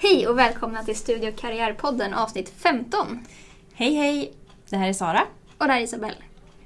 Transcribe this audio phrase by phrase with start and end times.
[0.00, 3.26] Hej och välkomna till Studio Karriärpodden avsnitt 15.
[3.72, 4.32] Hej hej!
[4.70, 5.22] Det här är Sara.
[5.58, 6.16] Och det här är Isabelle.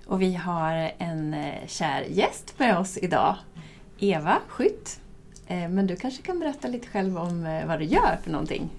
[0.06, 3.36] Och vi har en eh, kär gäst med oss idag.
[3.98, 5.00] Eva Skytt.
[5.46, 8.70] Eh, Men du kanske kan berätta lite själv om eh, vad du gör för någonting?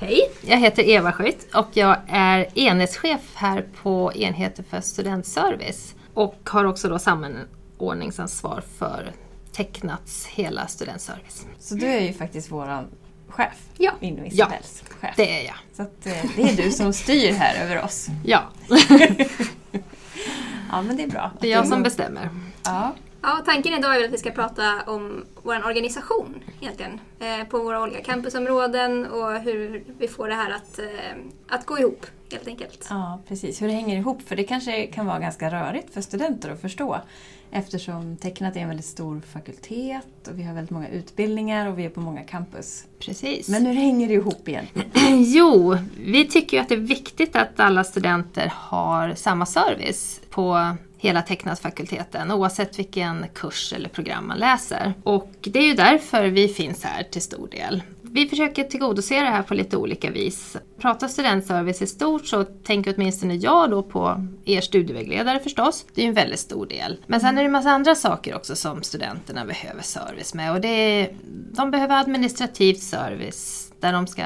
[0.00, 5.94] Hej, jag heter Eva Skytt och jag är enhetschef här på enheten för studentservice.
[6.14, 9.12] Och har också då samordningsansvar för
[9.52, 11.46] Tecknats hela studentservice.
[11.58, 12.86] Så du är ju faktiskt våran
[13.32, 13.92] chef Ja.
[14.00, 14.30] inom Ja.
[14.32, 15.14] Isabells chef.
[15.16, 15.54] Det är jag.
[15.76, 18.06] Så att, eh, det är du som styr här över oss.
[18.24, 18.42] Ja,
[20.70, 21.30] Ja men det är bra.
[21.40, 22.28] det är jag som bestämmer.
[22.64, 22.94] Ja.
[23.22, 27.00] Ja, tanken idag är väl att vi ska prata om vår organisation egentligen.
[27.20, 30.84] Eh, på våra olika campusområden och hur vi får det här att, eh,
[31.48, 32.86] att gå ihop helt enkelt.
[32.90, 33.62] ja, precis.
[33.62, 34.22] Hur det hänger ihop.
[34.28, 37.00] För det kanske kan vara ganska rörigt för studenter att förstå.
[37.50, 41.84] Eftersom Tecknat är en väldigt stor fakultet och vi har väldigt många utbildningar och vi
[41.84, 42.84] är på många campus.
[42.98, 43.48] Precis.
[43.48, 44.90] Men hur hänger det ihop egentligen?
[45.24, 50.76] Jo, vi tycker ju att det är viktigt att alla studenter har samma service på
[51.02, 54.94] hela Tecknadsfakulteten oavsett vilken kurs eller program man läser.
[55.02, 57.82] Och det är ju därför vi finns här till stor del.
[58.14, 60.56] Vi försöker tillgodose det här på lite olika vis.
[60.78, 65.86] Pratar studentservice i stort så tänker åtminstone jag då på er studievägledare förstås.
[65.94, 66.96] Det är ju en väldigt stor del.
[67.06, 70.52] Men sen är det en massa andra saker också som studenterna behöver service med.
[70.52, 71.16] Och det är,
[71.56, 74.22] de behöver administrativ service där de ska,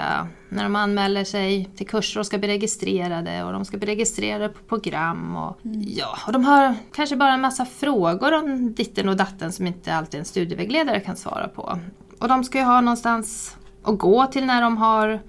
[0.48, 4.48] när de anmäler sig till kurser och ska bli registrerade och de ska bli registrerade
[4.48, 9.16] på program och ja, och de har kanske bara en massa frågor om ditten och
[9.16, 11.78] datten som inte alltid en studievägledare kan svara på.
[12.18, 15.20] Och de ska ju ha någonstans att gå till när de har,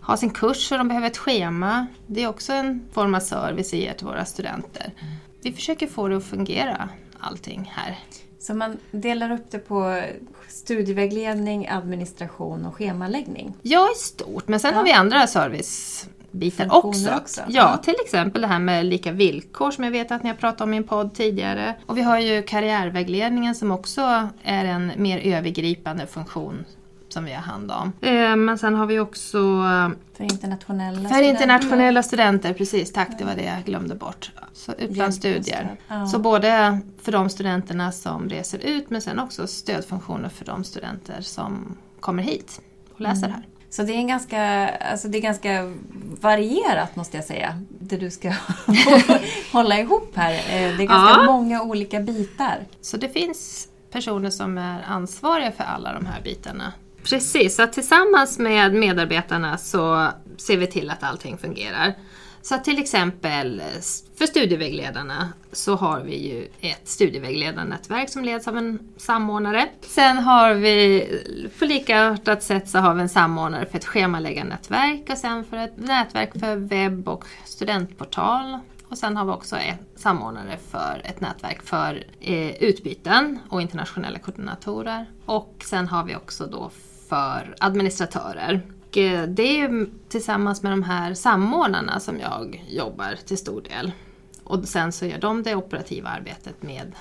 [0.00, 1.86] har sin kurs och de behöver ett schema.
[2.06, 4.92] Det är också en form av service vi ger till våra studenter.
[5.42, 6.88] Vi försöker få det att fungera,
[7.20, 7.98] allting här.
[8.40, 10.02] Så man delar upp det på
[10.48, 13.54] studievägledning, administration och schemaläggning.
[13.62, 14.48] Ja, i stort.
[14.48, 14.76] Men sen Ja.
[14.78, 17.10] har vi andra servicebitar också.
[17.14, 17.40] också.
[17.48, 17.76] Ja, Ja.
[17.76, 20.74] till exempel det här med lika villkor som jag vet att ni har pratat om
[20.74, 21.74] i en podd tidigare.
[21.86, 26.64] Och vi har ju karriärvägledningen som också är en mer övergripande funktion
[27.14, 27.92] som vi har hand om.
[28.00, 29.38] Eh, Men sen har vi också
[30.16, 34.32] För internationella för internationella studenter, precis, tack det var det jag glömde bort.
[34.52, 35.76] Så utlandsstudier.
[35.88, 36.06] Ja.
[36.06, 41.20] Så både för de studenterna som reser ut men sen också stödfunktioner för de studenter
[41.20, 42.60] som kommer hit
[42.94, 43.42] och läser här.
[43.70, 45.72] Så det är, en ganska, alltså det är ganska
[46.20, 48.32] varierat måste jag säga, det du ska
[49.52, 50.32] hålla ihop här.
[50.32, 51.24] Eh, Det är ganska Ja.
[51.26, 52.58] många olika bitar.
[52.80, 56.72] Så det finns personer som är ansvariga för alla de här bitarna.
[57.04, 61.94] Precis, så tillsammans med medarbetarna så ser vi till att allting fungerar.
[62.42, 63.62] Så att till exempel
[64.18, 69.68] för studievägledarna så har vi ju ett studievägledarnätverk som leds av en samordnare.
[69.80, 71.08] Sen har vi,
[71.58, 75.76] på likartat sätt så har vi en samordnare för ett schemaläggarnätverk och sen för ett
[75.76, 78.58] nätverk för webb och studentportal.
[78.88, 84.18] Och sen har vi också en samordnare för ett nätverk för eh, utbyten och internationella
[84.18, 85.06] koordinatorer.
[85.26, 86.70] Och sen har vi också då
[87.14, 88.60] för administratörer.
[88.88, 93.60] Och, eh, det är ju tillsammans med de här samordnarna som jag jobbar till stor
[93.60, 93.92] del.
[94.44, 96.92] Och sen så gör de det operativa arbetet med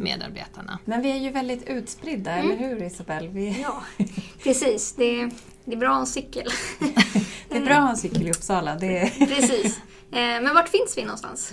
[0.00, 0.78] medarbetarna.
[0.84, 3.28] Men vi är ju väldigt utspridda, eller hur Isabelle?
[3.28, 3.82] Vi, Ja,
[4.42, 4.92] precis.
[4.92, 5.30] Det är,
[5.64, 6.48] det är bra att ha en cykel.
[7.48, 8.74] det är bra att ha en cykel i Uppsala.
[8.74, 9.78] Det är, precis.
[10.10, 11.52] Eh, men vart finns vi någonstans?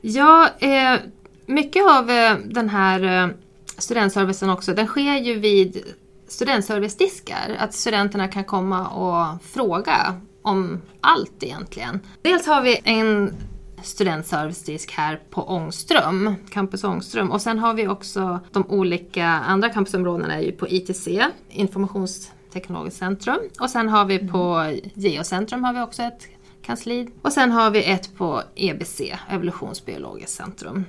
[0.00, 1.00] Ja, eh,
[1.46, 2.06] mycket av
[2.44, 3.34] den här
[3.78, 5.84] studentservicen också, den sker ju vid
[6.28, 7.56] studentservicediskar.
[7.58, 12.00] Att studenterna kan komma och fråga om allt egentligen.
[12.22, 13.34] Dels har vi en
[13.82, 17.30] studentservicedisk här på Ångström, Campus Ångström.
[17.30, 21.08] Och sen har vi också de olika andra campusområdena är ju på ITC,
[21.48, 23.38] Informationsteknologiskt centrum.
[23.60, 26.26] Och sen har vi på Geocentrum har vi också ett
[26.62, 27.08] kansli.
[27.22, 30.84] Och sen har vi ett på EBC, Evolutionsbiologiskt centrum.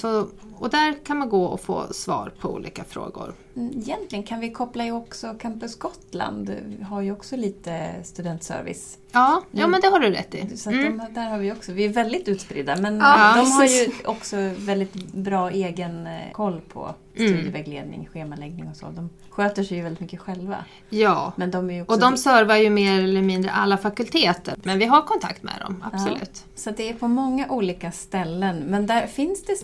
[0.00, 0.28] Så,
[0.58, 3.34] och där kan man gå och få svar på olika frågor.
[3.56, 6.50] Mm, Egentligen kan vi koppla ihop också Campus Gotland.
[6.66, 8.98] Vi har ju också lite studentservice.
[9.12, 10.56] Ja, ja men det har du rätt i.
[10.56, 10.98] Så Mm.
[10.98, 14.36] de, där har vi också, vi är väldigt utspridda men Ja, de har ju också
[14.58, 17.28] väldigt bra egen eh, koll på Mm.
[17.32, 18.86] studievägledning, schemaläggning och så.
[18.86, 20.56] De sköter sig ju väldigt mycket själva.
[20.90, 24.54] Ja, Men de är och de servar ju mer eller mindre alla fakulteter.
[24.62, 26.44] Men vi har kontakt med dem, absolut.
[26.54, 28.58] Så det är på många olika ställen.
[28.58, 29.56] Men där finns det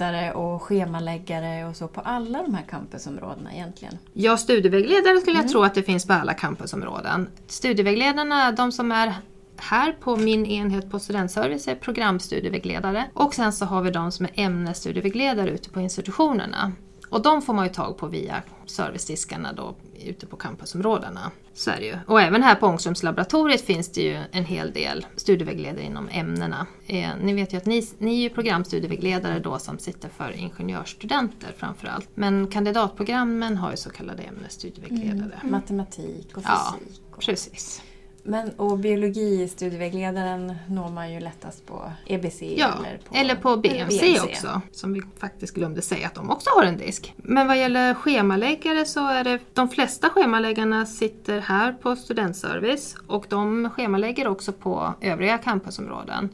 [0.00, 3.98] studievägledare och schemaläggare och så på alla de här campusområdena egentligen.
[4.12, 7.28] Ja, studievägledare skulle jag tro att det finns på alla campusområden.
[7.46, 9.14] Studievägledarna, de som är
[9.56, 14.26] här på min enhet på studentservice är programstudievägledare och sen så har vi de som
[14.26, 16.72] är ämnesstudievägledare ute på institutionerna.
[17.10, 19.74] Och de får man ju tag på via servicediskarna då
[20.04, 21.30] ute på campusområdena.
[21.54, 21.96] Så är det ju.
[22.06, 26.66] Och även här på Ångströmslaboratoriet finns det ju en hel del studievägledare inom ämnena.
[26.86, 31.54] Eh, ni vet ju att ni, ni är ju programstudievägledare då som sitter för ingenjörsstudenter
[31.56, 32.08] framförallt.
[32.14, 35.34] Men kandidatprogrammen har ju så kallade ämnesstudievägledare.
[35.40, 35.52] Mm.
[35.52, 37.00] Matematik och Ja, fysik.
[37.10, 37.82] och- Precis.
[38.22, 44.20] Men, och biologistudievägledaren når man ju lättast på EBC Ja, eller på, eller på BMC,
[44.20, 44.60] också.
[44.72, 47.14] Som vi faktiskt glömde säga att de också har en disk.
[47.16, 53.26] Men vad gäller schemaläggare så är det de flesta schemaläggarna sitter här på studentservice och
[53.28, 56.28] de schemalägger också på övriga campusområden.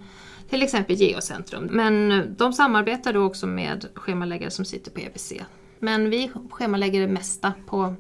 [0.51, 1.69] Till exempel Geocentrum.
[1.71, 5.33] Men de samarbetar då också med schemaläggare som sitter på EBC.
[5.79, 7.95] Men vi schemalägger det mesta på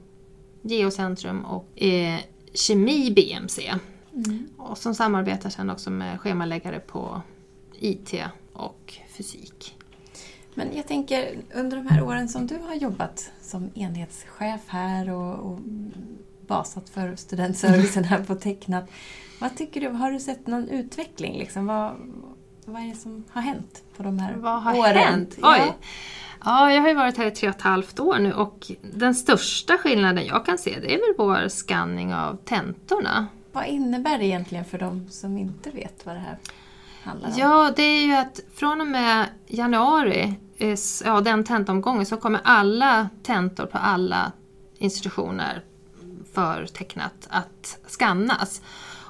[0.62, 2.20] Geocentrum och eh,
[2.56, 3.74] Kemi BMC.
[4.56, 7.22] Och som samarbetar sen också med schemaläggare på
[7.78, 8.14] IT
[8.52, 9.76] och fysik.
[10.54, 15.52] Men jag tänker, under de här åren som du har jobbat som enhetschef här och,
[15.52, 15.58] och
[16.46, 18.90] basat för studentservicen här på Tecknat.
[19.40, 21.38] Vad tycker du, har du sett någon utveckling?
[21.38, 21.66] Liksom?
[21.66, 21.96] Vad,
[22.66, 24.96] vad är det som har hänt på de här Vad har åren?
[24.96, 25.34] hänt?
[25.42, 25.58] Oj!
[25.58, 25.74] Ja.
[26.44, 29.14] Ja, jag har ju varit här i tre och ett halvt år nu och den
[29.14, 33.26] största skillnaden jag kan se det är väl vår skanning av tentorna.
[33.52, 36.38] Vad innebär det egentligen för de som inte vet vad det här
[37.02, 37.34] handlar om?
[37.38, 42.40] Ja, det är ju att från och med januari, eh, ja, den tentomgången, så kommer
[42.44, 44.32] alla tentor på alla
[44.78, 45.64] institutioner
[46.34, 48.62] för tecknat att skannas.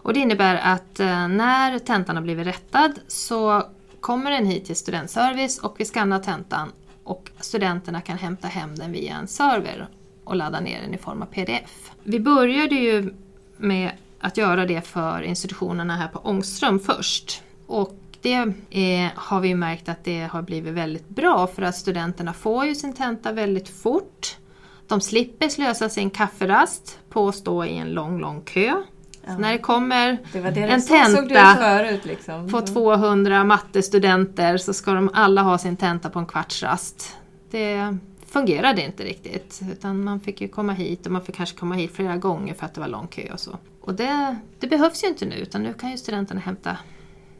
[0.06, 3.62] Och det innebär att eh, när tentan har blivit rättad så
[4.00, 6.72] kommer den hit till studentservice och vi skannar tentan
[7.04, 9.88] och studenterna kan hämta hem den via en server
[10.24, 11.90] och ladda ner den i form av pdf.
[12.02, 13.14] Vi började ju
[13.56, 17.42] med att göra det för institutionerna här på Ångström först.
[17.66, 22.32] Och det är, har vi märkt att det har blivit väldigt bra för att studenterna
[22.32, 24.36] får ju sin tenta väldigt fort.
[24.86, 28.82] De slipper slösa sin kafferast på att stå i en lång, lång kö.
[29.26, 32.48] Så när det kommer Det det en tenta förut liksom.
[32.48, 37.16] på 200 mattestudenter så ska de alla ha sin tenta på en kvarts rast.
[37.50, 37.96] Det
[38.26, 41.92] fungerade inte riktigt utan man fick ju komma hit och man fick kanske komma hit
[41.94, 43.58] flera gånger för att det var lång kö och så.
[43.80, 46.76] Och det, det behövs ju inte nu utan nu kan ju studenterna hämta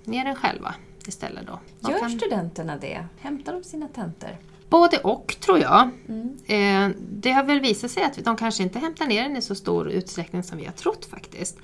[0.05, 0.75] ner den själva
[1.07, 1.61] istället då.
[1.91, 3.07] Gör kan, studenterna det?
[3.21, 4.37] Hämtar de sina tentor?
[4.69, 5.91] både och tror jag.
[6.09, 6.36] Mm.
[6.47, 9.55] Eh, det har väl visat sig att de kanske inte hämtar ner den i så
[9.55, 11.59] stor utsträckning som vi har trott faktiskt.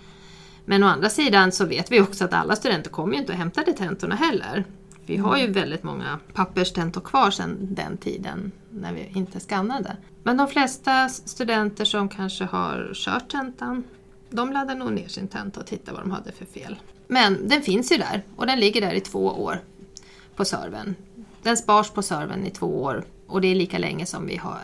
[0.64, 3.38] Men å andra sidan så vet vi också att alla studenter kommer ju inte att
[3.38, 4.64] hämta de tentorna heller.
[5.06, 9.96] Vi har ju väldigt många papperstentor kvar sedan den tiden när vi inte skannade.
[10.22, 13.84] Men de flesta studenter som kanske har kört tentan,
[14.30, 16.76] de laddar nog ner sin tenta och tittar vad de hade för fel.
[17.08, 19.60] Men den finns ju där och den ligger där i två år
[20.36, 20.94] på servern.
[21.42, 24.58] Den spars på servern i två år och det är lika länge som vi har,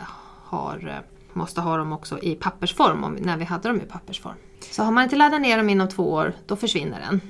[0.45, 4.35] har, eh, måste ha dem också i pappersform, om, när vi hade dem i pappersform.
[4.71, 7.21] Så har man inte laddat ner dem inom två år, då försvinner den.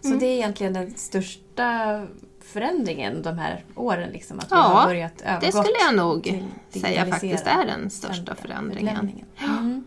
[0.00, 2.02] Så det är egentligen den största
[2.40, 4.10] förändringen de här åren?
[4.12, 8.34] Liksom, att vi Ja, har börjat Det skulle jag nog säga faktiskt är den största
[8.34, 9.10] förändringen.
[9.38, 9.84] Mm.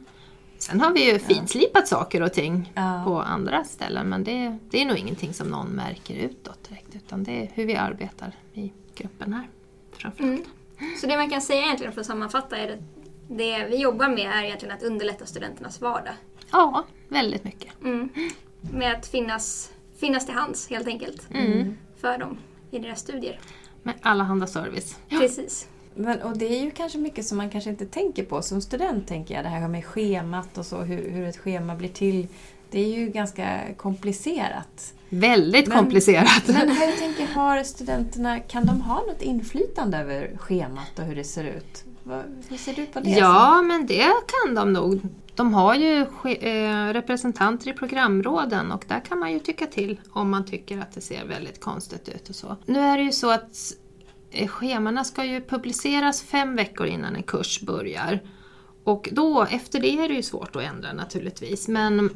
[0.58, 3.02] Sen har vi ju finslipat saker och ting Ja.
[3.06, 7.24] på andra ställen men det, det är nog ingenting som någon märker utåt direkt utan
[7.24, 9.48] det är hur vi arbetar i gruppen här
[9.98, 10.20] framförallt.
[10.34, 10.44] Mm.
[11.02, 12.80] Så det man kan säga egentligen för att sammanfatta är att
[13.28, 16.14] det vi jobbar med är egentligen att underlätta studenternas vardag.
[16.52, 17.70] Ja, väldigt mycket.
[17.84, 18.10] Mm.
[18.74, 21.78] Med att finnas, finnas till hands helt enkelt Mm.
[21.98, 22.38] för dem
[22.72, 23.40] i deras studier.
[23.84, 24.96] Med allehanda service.
[25.10, 25.68] Precis.
[25.96, 29.08] Men, och det är ju kanske mycket som man kanske inte tänker på som student,
[29.08, 29.46] tänker jag.
[29.46, 32.28] Det här med schemat och så, hur, hur ett schema blir till.
[32.76, 34.94] Det är ju ganska komplicerat.
[35.10, 36.48] Väldigt Men- komplicerat.
[36.48, 41.24] Men hur tänker, har studenterna, kan de ha något inflytande över schemat och hur det
[41.24, 41.84] ser ut?
[42.50, 43.10] Hur ser du på det?
[43.10, 45.02] Ja, men det kan de nog.
[45.36, 50.30] De har ju eh, representanter i programråden och där kan man ju tycka till om
[50.30, 52.56] man tycker att det ser väldigt konstigt ut och så.
[52.66, 53.58] Nu är det ju så att
[54.32, 58.20] eh, schemana ska ju publiceras fem veckor innan en kurs börjar.
[58.84, 61.68] Och då, efter det är det ju svårt att ändra naturligtvis.
[61.68, 62.10] Men,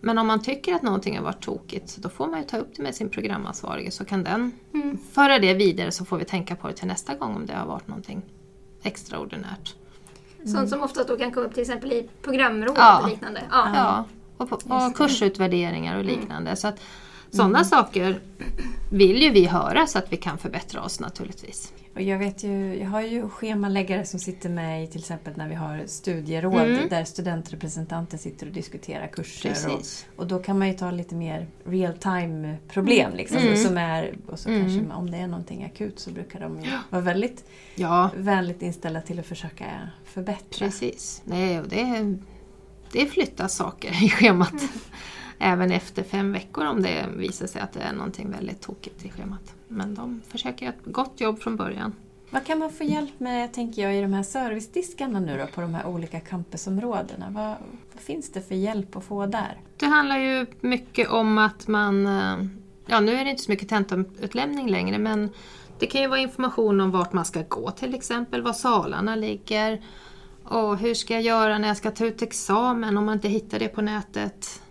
[0.00, 2.76] men om man tycker att någonting har varit tokigt, då får man ju ta upp
[2.76, 4.98] det med sin programansvarige så kan den Mm.
[5.12, 7.66] föra det vidare så får vi tänka på det till nästa gång om det har
[7.66, 8.22] varit någonting
[8.82, 9.74] extraordinärt.
[10.46, 13.02] Sånt som ofta då kan komma upp till exempel i programråd Ja.
[13.02, 13.42] och liknande.
[13.50, 13.68] Ja.
[13.74, 14.04] Ja,
[14.36, 16.56] och, på, och kursutvärderingar och liknande.
[16.56, 16.80] Så att
[17.30, 18.20] Sådana saker
[18.90, 21.72] vill ju vi höra så att vi kan förbättra oss naturligtvis.
[21.94, 25.48] Och jag, vet ju, jag har ju schemaläggare som sitter med i till exempel när
[25.48, 26.88] vi har studieråd Mm.
[26.88, 29.54] där studentrepresentanter sitter och diskuterar kurser.
[29.74, 29.80] Och,
[30.16, 33.12] och då kan man ju ta lite mer real time problem.
[33.14, 33.56] Liksom, Mm.
[33.56, 34.60] som är, och så Mm.
[34.62, 37.44] kanske om det är någonting akut så brukar de ju vara väldigt
[37.74, 39.64] Ja, vänligt inställda till att försöka
[40.04, 40.66] förbättra.
[40.66, 41.22] precis.
[41.24, 42.16] Nej, och det,
[42.92, 44.54] det flyttas saker i schemat.
[45.42, 49.08] Även efter fem veckor om det visar sig att det är någonting väldigt tokigt i
[49.10, 49.54] schemat.
[49.68, 51.92] Men de försöker göra ett gott jobb från början.
[52.30, 55.60] Vad kan man få hjälp med, tänker jag, i de här servicediskarna nu då på
[55.60, 57.26] de här olika campusområdena?
[57.30, 57.54] Vad,
[57.92, 59.58] vad finns det för hjälp att få där?
[59.76, 62.06] Det handlar ju mycket om att man...
[62.06, 62.36] eh,
[62.86, 65.30] Ja, nu är det inte så mycket tentautlämning längre men
[65.78, 69.82] det kan ju vara information om vart man ska gå till exempel, var salarna ligger
[70.44, 73.58] och hur ska jag göra när jag ska ta ut examen om man inte hittar
[73.58, 74.62] det på nätet.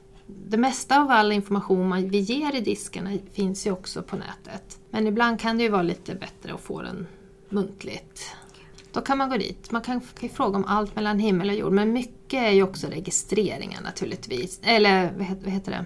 [0.48, 4.80] Det mesta av all information man, vi ger i diskarna finns ju också på nätet.
[4.90, 7.08] Men ibland kan det ju vara lite bättre att få den
[7.50, 8.36] muntligt.
[8.92, 9.72] Då kan man gå dit.
[9.72, 11.72] Man kan, kan ju fråga om allt mellan himmel och jord.
[11.72, 14.60] Men mycket är ju också registreringar naturligtvis.
[14.64, 15.86] Eller vad heter, vad heter det?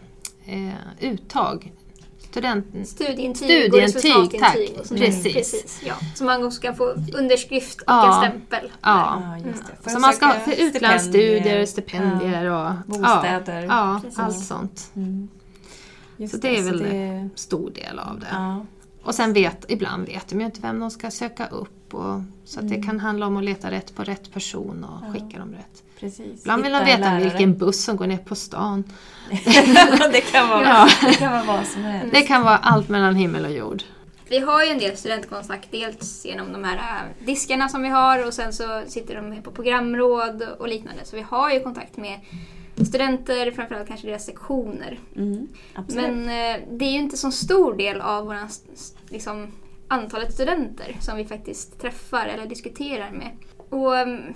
[0.53, 1.71] Eh, uttag.
[2.33, 2.85] Studenten...
[2.85, 4.39] Studieintyg, Studieintyg, och resultatintyg.
[4.39, 4.57] tack.
[4.91, 4.97] Och.
[4.97, 5.33] Precis.
[5.33, 5.93] Precis ja.
[6.15, 8.23] Så man också ska få underskrift och Ja.
[8.25, 8.71] en stämpel.
[8.81, 9.21] Ja.
[9.41, 9.73] Ja, just det.
[9.83, 12.45] För Så man ska för utlandsstudier, stipendier.
[12.51, 13.61] och Bostäder.
[13.61, 14.91] Ja, ja allt sånt.
[14.95, 15.27] Mm.
[16.17, 17.29] Just Så det är väl det.
[17.35, 18.27] Stor del av det.
[18.31, 18.65] Ja.
[19.03, 21.93] Och sen vet, ibland vet de ju inte vem de ska söka upp.
[21.93, 25.13] Och, så att det kan handla om att leta rätt på rätt person och Ja.
[25.13, 25.83] skicka dem rätt.
[26.03, 26.41] Precis.
[26.41, 27.23] Ibland vill de en veta lärare.
[27.23, 28.83] vilken buss som går ner på stan.
[30.11, 30.89] det, kan vara, Ja.
[31.01, 32.13] det kan vara vad som helst.
[32.13, 33.83] Det kan vara allt mellan himmel och jord.
[34.29, 38.27] Vi har ju en del studentkontakt, dels genom de här äh, diskarna som vi har
[38.27, 41.05] och sen så sitter de på programråd och liknande.
[41.05, 42.19] Så vi har ju kontakt med
[42.87, 44.99] studenter, framförallt kanske deras sektioner.
[45.15, 45.47] Mm.
[45.87, 48.49] Men eh, det är ju inte så stor del av våran,
[49.09, 49.47] liksom,
[49.87, 53.31] antalet studenter som vi faktiskt träffar eller diskuterar med.
[53.69, 54.33] Och ehm,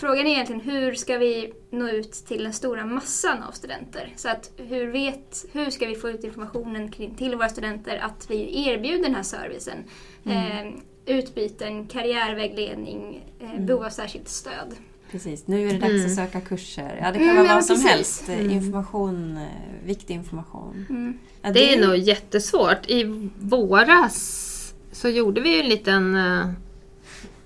[0.00, 4.12] Frågan är egentligen hur ska vi nå ut till den stora massan av studenter?
[4.16, 8.30] Så att hur, vet, hur ska vi få ut informationen kring, till våra studenter att
[8.30, 9.78] vi erbjuder den här servicen?
[10.24, 10.72] Eh,
[11.06, 14.74] utbyten, karriärvägledning, eh, behov av särskilt stöd.
[15.10, 16.06] Precis, nu är det dags Mm.
[16.06, 16.98] att söka kurser.
[17.02, 17.90] Ja, det kan Mm, vara ja, vad som precis.
[17.90, 18.28] helst.
[18.28, 20.86] Eh, Information, eh, viktig information.
[20.90, 21.18] Mm.
[21.42, 22.86] Ja, Det är nog jättesvårt.
[22.90, 26.50] I våras så gjorde vi ju en liten eh,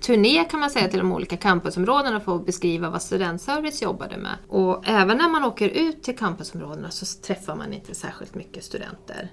[0.03, 4.35] turné kan man säga till de olika campusområdena för att beskriva vad studentservice jobbade med.
[4.47, 9.31] Och även när man åker ut till campusområdena så träffar man inte särskilt mycket studenter.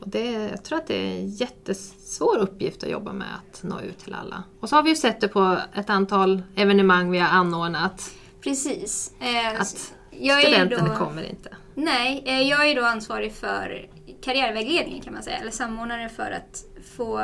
[0.00, 3.80] Och det, jag tror att det är en jättesvår uppgift att jobba med att nå
[3.80, 4.42] ut till alla.
[4.60, 8.10] Och så har vi ju sett det på ett antal evenemang vi har anordnat.
[8.40, 9.12] Precis.
[9.20, 11.56] Eh, Att jag studenterna då- kommer inte.
[11.74, 13.88] Nej, eh, jag är då ansvarig för
[14.22, 16.64] karriärvägledningen kan man säga, eller samordnare för att
[16.96, 17.18] få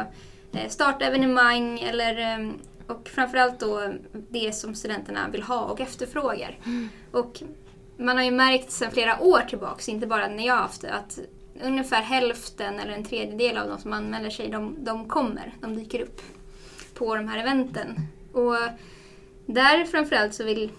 [0.53, 2.51] eh, starta evenemang eller eh,
[2.87, 6.59] och framförallt då det som studenterna vill ha och efterfrågar.
[7.11, 7.43] Och
[7.97, 10.93] man har ju märkt sedan flera år tillbaks, inte bara när jag har haft det,
[10.93, 11.19] att
[11.63, 16.01] ungefär hälften eller en tredjedel av de som anmäler sig, de, de kommer, de dyker
[16.01, 16.21] upp
[16.95, 17.97] på de här eventen.
[18.33, 18.57] Och
[19.47, 20.71] där framförallt så, vill,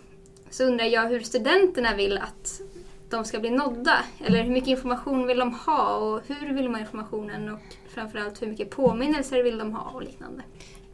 [0.49, 2.61] så undrar jag hur studenterna vill att
[3.09, 3.97] de ska bli nådda.
[4.25, 7.59] Eller hur mycket information vill de ha och hur vill de ha informationen och
[7.93, 10.43] framförallt hur mycket påminnelser vill de ha och liknande.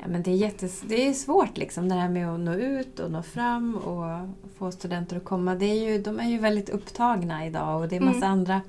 [0.02, 3.00] Ja, men det, är jättes, det är svårt liksom det här med att nå ut
[3.00, 4.28] och nå fram och
[4.58, 5.56] få studenter att komma.
[5.56, 8.32] Det är ju, de är ju väldigt upptagna idag och det är massa Mm.
[8.32, 8.62] andra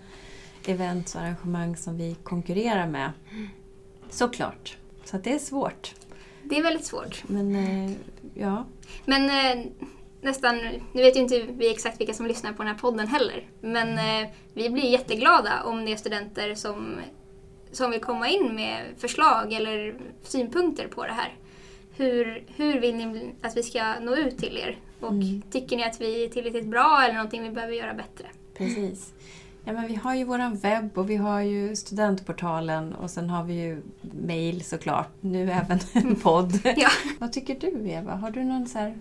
[0.67, 3.13] events och arrangemang som vi konkurrerar med.
[4.11, 4.77] Såklart.
[5.05, 5.95] Så det är svårt.
[6.43, 7.23] Det är väldigt svårt.
[7.29, 7.93] Men eh,
[8.35, 8.65] ja,
[9.05, 9.67] Men eh,
[10.21, 10.57] nästan,
[10.93, 13.45] nu vet ju inte vi exakt vilka som lyssnar på den här podden heller.
[13.61, 16.95] Men eh, vi blir jätteglada om det är studenter som,
[17.73, 21.35] som vill komma in med förslag eller synpunkter på det här.
[21.97, 24.79] Hur, hur vill ni att vi ska nå ut till er?
[25.01, 25.43] Och Mm.
[25.51, 28.27] tycker ni att vi är tillräckligt bra eller någonting vi behöver göra bättre?
[28.59, 29.13] precis.
[29.65, 33.45] Ja, men vi har ju våran webb och vi har ju studentportalen och sen har
[33.45, 33.83] vi ju
[34.27, 35.09] mail såklart.
[35.21, 36.53] Nu även en podd.
[36.77, 36.89] Ja.
[37.19, 38.15] Vad tycker du Eva?
[38.15, 38.95] Har du någon så här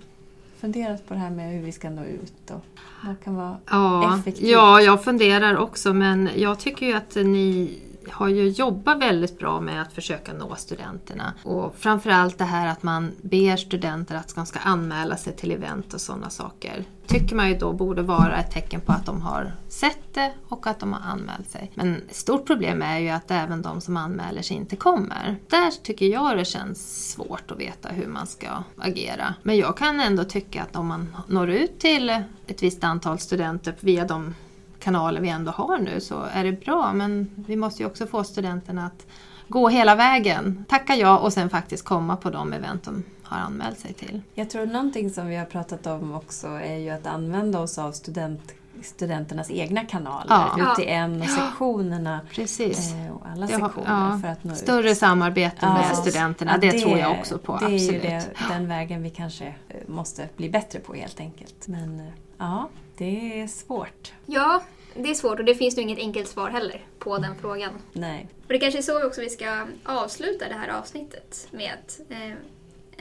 [0.60, 2.62] funderat på det här med hur vi ska nå ut och
[3.06, 4.48] vad kan vara Ja, effektivt?
[4.50, 7.78] ja, jag funderar också men jag tycker ju att ni
[8.12, 11.34] har ju jobbat väldigt bra med att försöka nå studenterna.
[11.44, 15.94] Och framförallt det här att man ber studenter att de ska anmäla sig till event
[15.94, 16.86] och sådana saker.
[17.08, 20.68] Tycker man ju då borde vara ett tecken på att de har sett det och
[20.68, 21.72] att de har anmält sig.
[21.76, 25.36] Men ett stort problem är ju att även de som anmäler sig inte kommer.
[25.48, 28.48] Där tycker jag det känns svårt att veta hur man ska
[28.78, 29.34] agera.
[29.44, 32.10] Men jag kan ändå tycka att om man når ut till
[32.48, 34.34] ett visst antal studenter via de
[34.80, 38.24] kanaler vi ändå har nu så är det bra men vi måste ju också få
[38.24, 39.06] studenterna att
[39.48, 43.80] gå hela vägen, tacka ja och sen faktiskt komma på de event de har anmält
[43.80, 44.22] sig till.
[44.34, 47.92] Jag tror någonting som vi har pratat om också är ju att använda oss av
[47.92, 50.26] student, studenternas egna kanaler.
[50.30, 50.76] Ja.
[50.78, 51.30] UTN och Ja.
[51.30, 52.94] sektionerna Precis.
[52.94, 54.20] eh, och alla Det har- sektioner ja.
[54.22, 54.58] för att nå ut.
[54.60, 55.74] Större samarbete Ja.
[55.74, 57.58] med studenterna, Ja, det, tror jag också på.
[57.58, 57.94] Det är absolut.
[58.04, 61.68] ju det, den vägen vi kanske eh, måste bli bättre på helt enkelt.
[61.68, 62.06] Men eh,
[62.38, 64.14] ja, det är svårt.
[64.26, 64.64] Ja,
[64.96, 67.72] det är svårt och det finns nog inget enkelt svar heller på den frågan.
[67.94, 68.28] Nej.
[68.48, 72.32] Och det kanske är så också vi ska avsluta det här avsnittet med att, eh,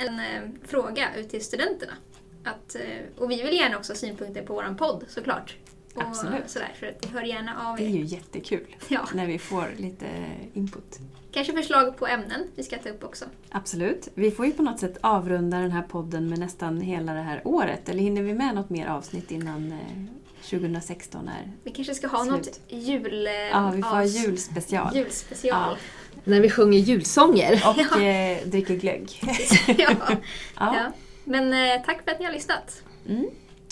[0.07, 1.93] en eh, fråga ut till studenterna.
[2.45, 2.77] Att,
[3.19, 5.57] och vi vill gärna också ha synpunkter på vår podd såklart.
[6.03, 6.51] Och Absolut.
[6.51, 7.91] Sådär, så att hör gärna av Det är er.
[7.91, 10.07] ju jättekul Ja, när vi får lite
[10.55, 10.99] input.
[11.33, 13.25] kanske förslag på ämnen vi ska ta upp också.
[13.51, 14.09] Absolut.
[14.15, 17.41] Vi får ju på något sätt avrunda den här podden med nästan hela det här
[17.45, 17.89] året.
[17.89, 20.05] Eller hinner vi med något mer avsnitt innan eh,
[20.51, 22.33] 2016 är Vi kanske ska ha Slut.
[22.33, 23.27] något jul...
[23.27, 24.97] eh, Ja, vi får ha julspecial.
[24.97, 25.77] julspecial.
[26.25, 27.63] När vi sjunger julsånger.
[27.67, 29.21] Och eh, dricker glögg.
[29.79, 29.91] Ja.
[30.09, 30.17] ja.
[30.57, 30.93] Ja.
[31.25, 32.83] Men eh, tack för att ni har lyssnat.
[33.09, 33.27] Mm.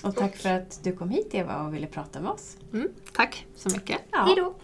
[0.06, 2.56] Och tack för att du kom hit Eva och ville prata med oss.
[2.72, 4.00] Mm, tack så mycket.
[4.10, 4.24] Ja.
[4.26, 4.54] Hej då!